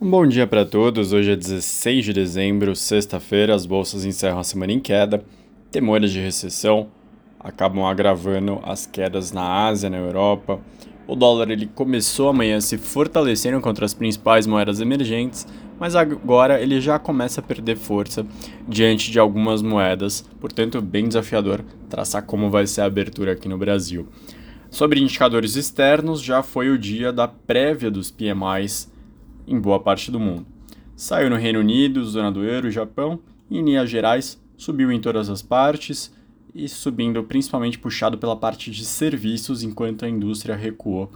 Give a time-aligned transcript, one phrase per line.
[0.00, 1.12] Um bom dia para todos.
[1.12, 3.52] Hoje é 16 de dezembro, sexta-feira.
[3.52, 5.24] As bolsas encerram a semana em queda.
[5.72, 6.86] Temores de recessão
[7.40, 10.60] acabam agravando as quedas na Ásia, na Europa.
[11.04, 15.44] O dólar ele começou amanhã se fortalecendo contra as principais moedas emergentes,
[15.80, 18.24] mas agora ele já começa a perder força
[18.68, 20.24] diante de algumas moedas.
[20.40, 24.06] Portanto, bem desafiador traçar como vai ser a abertura aqui no Brasil.
[24.70, 28.96] Sobre indicadores externos, já foi o dia da prévia dos PMIs
[29.48, 30.46] em boa parte do mundo.
[30.94, 35.30] Saiu no Reino Unido, zona do euro, Japão, e em Minas Gerais subiu em todas
[35.30, 36.12] as partes
[36.54, 41.10] e subindo principalmente puxado pela parte de serviços, enquanto a indústria recuou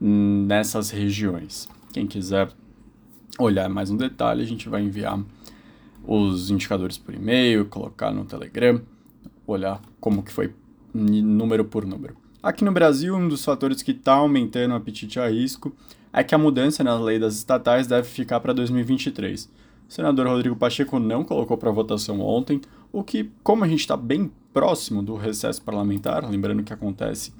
[0.00, 1.68] nessas regiões.
[1.92, 2.50] Quem quiser
[3.38, 5.22] olhar mais no detalhe, a gente vai enviar
[6.04, 8.80] os indicadores por e-mail, colocar no Telegram,
[9.46, 10.52] olhar como que foi
[10.92, 12.16] número por número.
[12.42, 15.76] Aqui no Brasil, um dos fatores que está aumentando o apetite a risco
[16.10, 19.44] é que a mudança na lei das estatais deve ficar para 2023.
[19.86, 22.58] O senador Rodrigo Pacheco não colocou para votação ontem,
[22.90, 27.30] o que, como a gente está bem próximo do recesso parlamentar, lembrando que acontece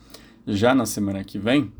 [0.46, 1.72] já na semana que vem,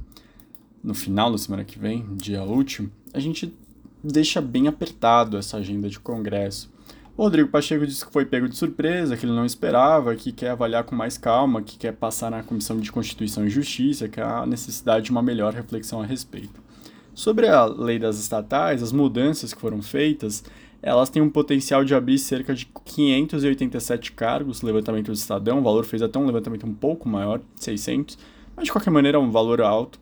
[0.83, 3.55] no final da semana que vem, dia último, a gente
[4.03, 6.73] deixa bem apertado essa agenda de Congresso.
[7.23, 10.85] Rodrigo Pacheco disse que foi pego de surpresa, que ele não esperava, que quer avaliar
[10.85, 15.05] com mais calma, que quer passar na Comissão de Constituição e Justiça, que há necessidade
[15.05, 16.63] de uma melhor reflexão a respeito.
[17.13, 20.43] Sobre a lei das estatais, as mudanças que foram feitas,
[20.81, 25.85] elas têm um potencial de abrir cerca de 587 cargos, levantamento do Estadão, o valor
[25.85, 28.17] fez até um levantamento um pouco maior, 600,
[28.57, 30.01] mas de qualquer maneira é um valor alto,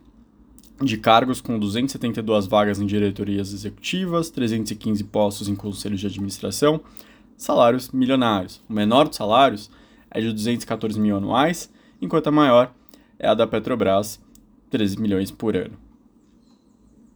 [0.81, 6.81] de cargos com 272 vagas em diretorias executivas, 315 postos em conselhos de administração,
[7.37, 8.61] salários milionários.
[8.69, 9.71] O menor dos salários
[10.11, 12.73] é de 214 mil anuais, enquanto a maior
[13.19, 14.21] é a da Petrobras,
[14.71, 15.77] 13 milhões por ano.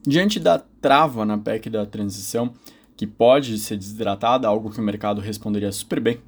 [0.04, 2.52] Diante da trava na PEC da transição,
[2.96, 6.18] que pode ser desidratada, algo que o mercado responderia super bem,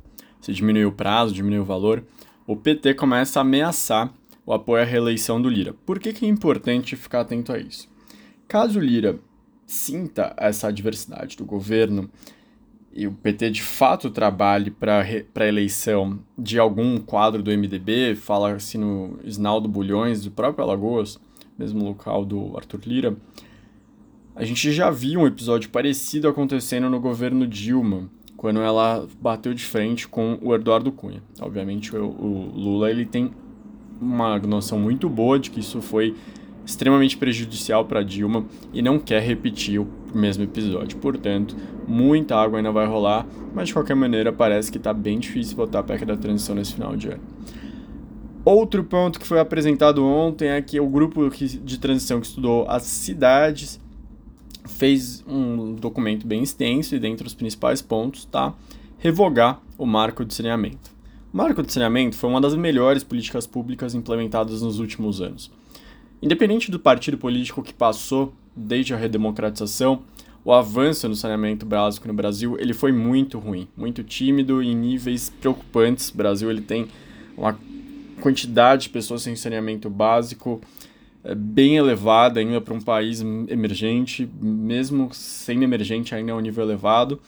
[0.40, 2.04] se diminuir o prazo, diminuir o valor,
[2.46, 4.12] o PT começa a ameaçar
[4.46, 5.74] o apoio à reeleição do Lira.
[5.86, 7.88] Por que, que é importante ficar atento a isso?
[8.46, 9.18] Caso o Lira
[9.66, 12.10] sinta essa adversidade do governo
[12.92, 18.78] e o PT de fato trabalhe para a eleição de algum quadro do MDB, fala-se
[18.78, 21.18] no Isnaldo Bulhões, do próprio Alagoas,
[21.58, 23.16] mesmo local do Arthur Lira,
[24.36, 29.64] a gente já viu um episódio parecido acontecendo no governo Dilma, quando ela bateu de
[29.64, 31.22] frente com o Eduardo Cunha.
[31.40, 33.30] Obviamente, o, o Lula ele tem
[34.04, 36.14] uma noção muito boa de que isso foi
[36.64, 40.96] extremamente prejudicial para Dilma e não quer repetir o mesmo episódio.
[40.98, 41.56] Portanto,
[41.86, 45.80] muita água ainda vai rolar, mas de qualquer maneira parece que está bem difícil botar
[45.80, 47.22] a PEC da transição nesse final de ano.
[48.44, 52.82] Outro ponto que foi apresentado ontem é que o grupo de transição que estudou as
[52.82, 53.80] cidades
[54.66, 58.54] fez um documento bem extenso e dentre os principais pontos tá
[58.98, 60.93] revogar o marco de saneamento.
[61.34, 65.50] Marco de saneamento foi uma das melhores políticas públicas implementadas nos últimos anos.
[66.22, 70.04] Independente do partido político que passou desde a redemocratização,
[70.44, 75.28] o avanço no saneamento básico no Brasil ele foi muito ruim, muito tímido em níveis
[75.28, 76.10] preocupantes.
[76.10, 76.86] O Brasil ele tem
[77.36, 77.58] uma
[78.20, 80.60] quantidade de pessoas sem saneamento básico
[81.24, 86.62] é bem elevada ainda para um país emergente, mesmo sendo emergente ainda é um nível
[86.62, 87.18] elevado.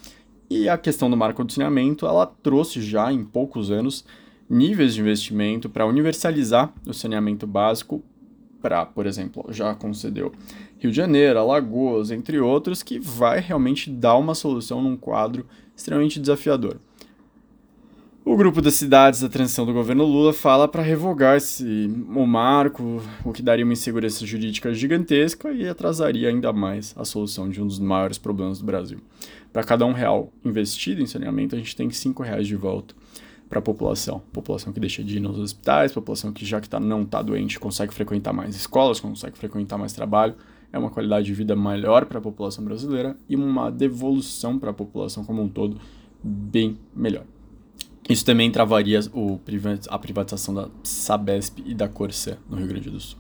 [0.49, 4.05] E a questão do marco do saneamento, ela trouxe já em poucos anos
[4.49, 8.03] níveis de investimento para universalizar o saneamento básico
[8.63, 10.33] para, por exemplo, já concedeu
[10.79, 15.47] Rio de Janeiro, Alagoas, entre outros, que vai realmente dar uma solução num quadro
[15.77, 16.79] extremamente desafiador.
[18.29, 23.01] O grupo das cidades da transição do governo Lula fala para revogar esse, o marco,
[23.25, 27.67] o que daria uma insegurança jurídica gigantesca e atrasaria ainda mais a solução de um
[27.69, 28.99] dos maiores problemas do Brasil.
[29.53, 32.97] Para cada um real investido em saneamento, a gente tem cinco reais de volta
[33.49, 34.21] para a população.
[34.33, 37.61] População que deixa de ir nos hospitais, população que já que tá, não está doente
[37.61, 40.35] consegue frequentar mais escolas, consegue frequentar mais trabalho.
[40.73, 44.75] É uma qualidade de vida melhor para a população brasileira e uma devolução para a
[44.75, 45.79] população como um todo
[46.25, 47.23] bem melhor.
[48.09, 49.41] Isso também travaria o,
[49.89, 53.19] a privatização da Sabesp e da Corsã no Rio Grande do Sul.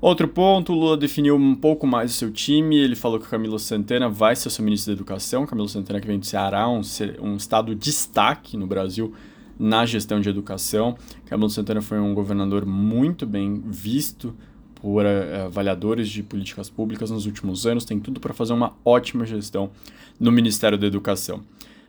[0.00, 2.76] Outro ponto, Lula definiu um pouco mais o seu time.
[2.76, 5.46] Ele falou que o Camilo Santana vai ser o seu ministro da Educação.
[5.46, 6.80] Camilo Santana que vem do Ceará, um,
[7.20, 9.14] um estado destaque no Brasil
[9.56, 10.96] na gestão de educação.
[11.26, 14.34] Camilo Santana foi um governador muito bem visto
[14.74, 17.84] por uh, avaliadores de políticas públicas nos últimos anos.
[17.84, 19.70] Tem tudo para fazer uma ótima gestão
[20.18, 21.44] no Ministério da Educação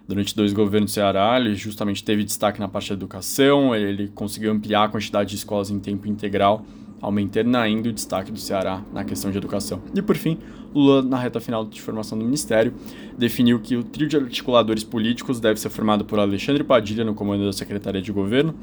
[0.08, 4.52] durante dois governos do Ceará, ele justamente teve destaque na parte da educação, ele conseguiu
[4.52, 6.66] ampliar a quantidade de escolas em tempo integral
[7.04, 9.82] aumentando ainda o destaque do Ceará na questão de educação.
[9.94, 10.40] E por fim,
[10.74, 12.74] Lula, na reta final de formação do Ministério,
[13.18, 17.46] definiu que o trio de articuladores políticos deve ser formado por Alexandre Padilha no comando
[17.46, 18.56] da Secretaria de Governo,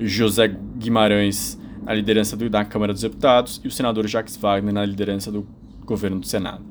[0.00, 4.84] José Guimarães na liderança do, da Câmara dos Deputados e o senador Jacques Wagner na
[4.84, 5.46] liderança do
[5.84, 6.64] governo do Senado.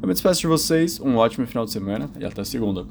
[0.00, 2.86] Eu me despeço de vocês, um ótimo final de semana e até segunda.